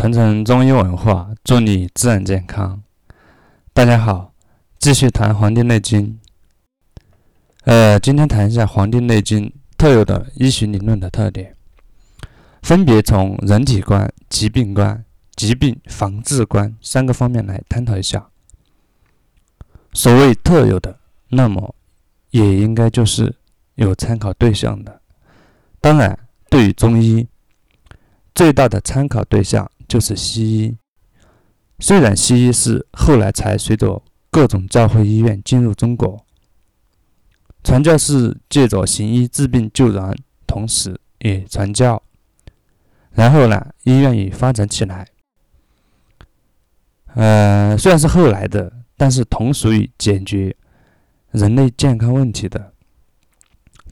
[0.00, 2.82] 传承中医文化，助你自然健康。
[3.74, 4.32] 大家好，
[4.78, 6.18] 继续谈《黄帝内经》。
[7.64, 11.54] 呃，今天谈一下《黄帝内经》特有的医学理论的特点，
[12.62, 15.04] 分别从人体观、疾病观、
[15.36, 18.26] 疾病防治观三个方面来探讨一下。
[19.92, 20.98] 所谓特有的，
[21.28, 21.74] 那么
[22.30, 23.36] 也应该就是
[23.74, 25.02] 有参考对象的。
[25.78, 27.28] 当然，对于中医。
[28.32, 30.76] 最大的参考对象就是西医。
[31.80, 34.00] 虽然西医是后来才随着
[34.30, 36.24] 各种教会医院进入中国，
[37.64, 42.00] 传教士借着行医治病救人，同时也传教。
[43.10, 45.08] 然后呢，医院也发展起来。
[47.14, 50.54] 呃，虽然是后来的，但是同属于解决
[51.32, 52.72] 人类健康问题的，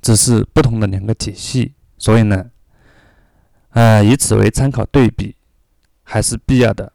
[0.00, 1.74] 只是不同的两个体系。
[1.98, 2.50] 所以呢。
[3.72, 5.36] 呃，以此为参考对比，
[6.08, 6.92] 还是必要的。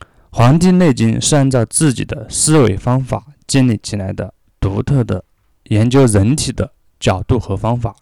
[0.30, 5.24] 《黄帝内经》是按照自己的思维方法建立起来的独特的
[5.64, 6.70] 研究人体的
[7.00, 7.96] 角度和方法，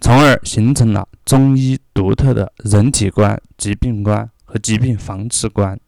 [0.00, 5.80] 从而形成了中医独特的人体观、疾病观和疾病防治观。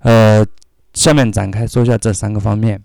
[0.00, 0.44] 呃，
[0.92, 2.82] 下面展开说一下这三个方面。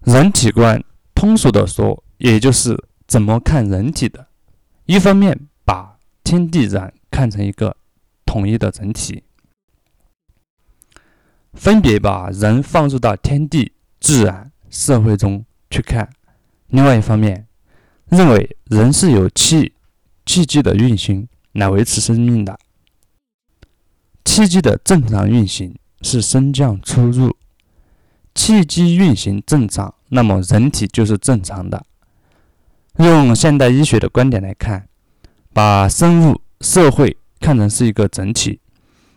[0.00, 0.82] 人体观，
[1.14, 2.76] 通俗的说，也就是。
[3.04, 4.28] 怎么看人体的？
[4.86, 5.91] 一方面把
[6.32, 7.76] 天地人看成一个
[8.24, 9.22] 统一的整体，
[11.52, 16.06] 分别把人放入到天地、自然、社会中去看；
[16.68, 17.46] 另外一方面，
[18.06, 19.74] 认为人是由气、
[20.24, 22.58] 气机的运行来维持生命的，
[24.24, 27.36] 气机的正常运行是升降出入，
[28.34, 31.84] 气机运行正常，那么人体就是正常的。
[32.96, 34.88] 用现代医学的观点来看，
[35.52, 38.60] 把生物、社会看成是一个整体，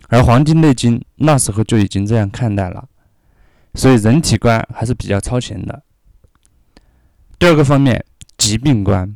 [0.09, 2.87] 而《黄帝内经》那时候就已经这样看待了，
[3.73, 5.83] 所以人体观还是比较超前的。
[7.39, 8.03] 第二个方面，
[8.37, 9.15] 疾病观，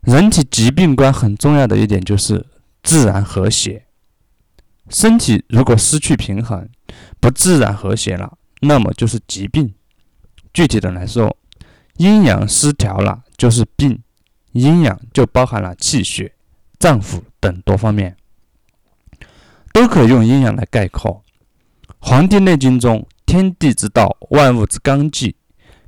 [0.00, 2.46] 人体疾病观很重要的一点就是
[2.82, 3.86] 自然和谐。
[4.88, 6.68] 身体如果失去平衡，
[7.20, 9.74] 不自然和谐了，那么就是疾病。
[10.54, 11.36] 具体的来说，
[11.98, 13.24] 阴阳失调了。
[13.36, 14.02] 就是病，
[14.58, 16.32] 阴阳就包含了气血、
[16.78, 18.16] 脏腑等多方面，
[19.72, 21.22] 都可以用阴阳来概括。
[21.98, 25.36] 《黄帝内经》中，天地之道，万物之纲纪，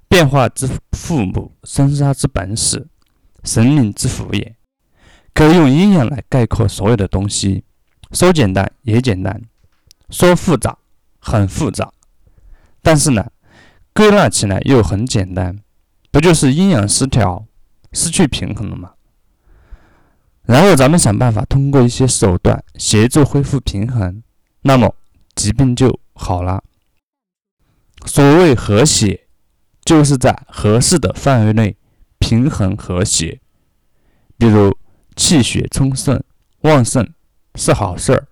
[0.08, 2.86] 变化之父母，生杀之本始，
[3.44, 4.56] 生命之福也。
[5.32, 7.64] 可以用阴阳来概括所有的东西。
[8.12, 9.40] 说简单也简单，
[10.10, 10.78] 说复杂
[11.18, 11.92] 很复杂，
[12.82, 13.30] 但是呢，
[13.92, 15.58] 归纳起来又很简单。
[16.10, 17.46] 不就是阴阳失调、
[17.98, 18.92] 失去平衡了吗？
[20.44, 24.22] 然后咱们想办法通过一些手段协助恢复平衡，
[24.62, 24.94] 那么
[25.34, 26.62] 疾病就好了。
[28.06, 29.26] 所谓和谐，
[29.84, 31.76] 就是在合适的范围内
[32.20, 33.40] 平衡和谐。
[34.38, 34.72] 比如
[35.16, 36.22] 气血充盛、
[36.60, 37.12] 旺盛
[37.56, 38.28] 是好事儿，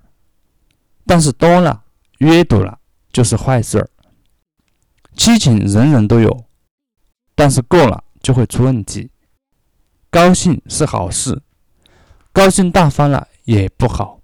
[1.04, 1.82] 但是多了、
[2.18, 2.78] 约堵了
[3.12, 3.90] 就是坏事儿。
[5.16, 6.44] 七情人人都有。
[7.34, 9.10] 但是过了就会出问题。
[10.10, 11.42] 高兴是好事，
[12.32, 14.20] 高兴大发了也不好，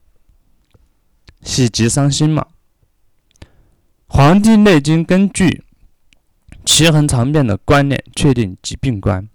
[1.42, 2.46] 喜极伤心嘛。
[4.06, 5.64] 《黄帝内经》根据
[6.64, 9.28] 奇恒常变的观念确定疾病观，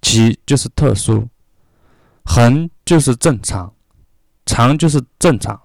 [0.00, 1.28] 奇就是特殊，
[2.24, 3.74] 恒就是正常，
[4.46, 5.60] 常就是正常，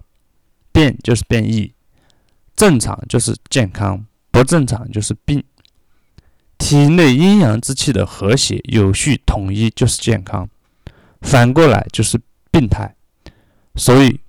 [0.72, 1.74] 变就是变异，
[2.56, 5.44] 正常就是健康，不正常就是病。
[6.70, 10.48] 体内阴阳之气的和谐、有序、统一就是健康，
[11.22, 12.22] 反过来就是
[12.52, 12.96] 病态。
[13.74, 14.20] 所以，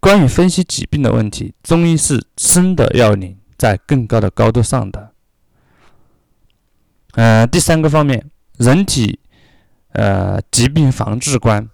[0.00, 5.12] 关于分析疾病的问题，中医是生的要领，在更高的高度上的。
[7.12, 9.20] 呃，第三个方面，人体
[9.92, 11.68] 呃疾病防治观。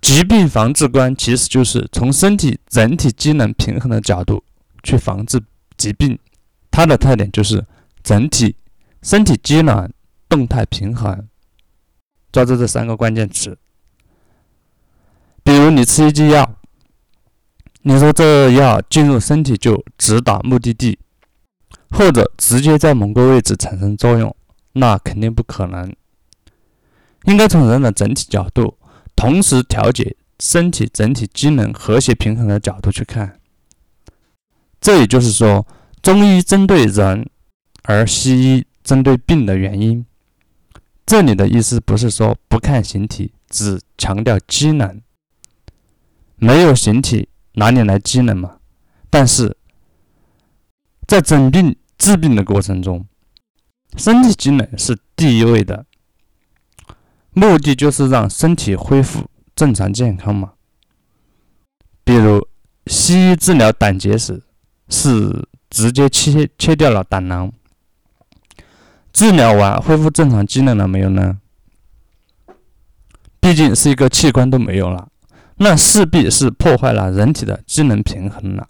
[0.00, 4.42] 疾病防治观其实就是从身体整体机能平衡的角度
[4.82, 5.40] 去防治
[5.76, 6.18] 疾病，
[6.72, 7.64] 它的特点就是
[8.02, 8.56] 整体。
[9.04, 9.92] 身体机能
[10.30, 11.28] 动态平衡，
[12.32, 13.58] 抓住这三个关键词。
[15.42, 16.56] 比如你吃一剂药，
[17.82, 20.98] 你说这药进入身体就直达目的地，
[21.90, 24.34] 或者直接在某个位置产生作用，
[24.72, 25.94] 那肯定不可能。
[27.24, 28.78] 应该从人的整体角度，
[29.14, 33.38] 同时调节身体整体机能和谐平衡的角度去看。
[34.80, 35.66] 这也就是说，
[36.00, 37.28] 中医针对人，
[37.82, 38.66] 而西医。
[38.84, 40.06] 针对病的原因，
[41.04, 45.00] 这里的意思不是说不看形体，只强调机能，
[46.36, 48.58] 没有形体，哪里来机能嘛？
[49.08, 49.56] 但是，
[51.06, 53.06] 在诊病治病的过程中，
[53.96, 55.86] 身体机能是第一位的，
[57.32, 60.52] 目的就是让身体恢复正常健康嘛。
[62.04, 62.46] 比如，
[62.86, 64.42] 西医治疗胆结石
[64.90, 67.50] 是直接切切掉了胆囊，
[69.14, 71.38] 治疗完恢复正常机能了没有呢？
[73.38, 75.08] 毕竟是一个器官都没有了，
[75.58, 78.66] 那势必是破坏了人体的机能平衡了。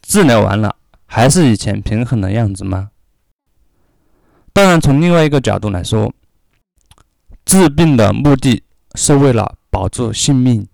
[0.00, 0.74] 治疗完了，
[1.04, 2.90] 还是以前平衡的样子吗？
[4.54, 6.10] 当然，从另外一个角度来说，
[7.44, 8.62] 治病的目的
[8.94, 10.66] 是为了保住性命，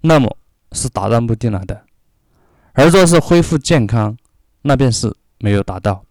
[0.00, 0.36] 那么
[0.72, 1.76] 是达到目的了的；
[2.72, 4.16] 而若是恢复健康，
[4.62, 6.05] 那便是没有达到。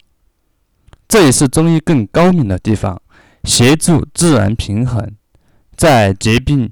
[1.08, 3.02] 这也是中医更高明的地方，
[3.44, 5.16] 协助自然平衡。
[5.76, 6.72] 在疾病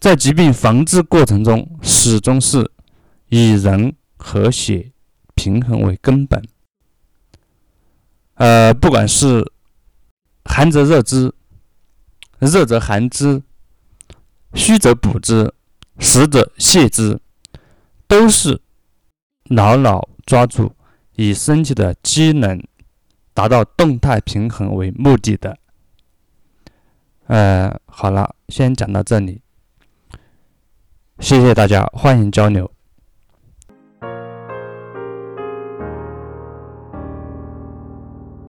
[0.00, 2.70] 在疾病防治过程中，始终是
[3.28, 4.92] 以人和谐
[5.34, 6.42] 平衡为根本。
[8.34, 9.52] 呃，不管是
[10.44, 11.32] 寒则热之，
[12.40, 13.42] 热则寒之，
[14.52, 15.54] 虚则补之，
[16.00, 17.20] 实则泻之，
[18.08, 18.60] 都是
[19.44, 20.74] 牢牢抓住
[21.14, 22.60] 以身体的机能
[23.34, 25.58] 达到动态平衡为目的的。
[27.26, 29.40] 呃，好了，先讲到这里，
[31.18, 32.70] 谢谢大家，欢迎交流。